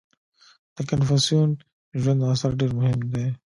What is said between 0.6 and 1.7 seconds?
•د کنفوسیوس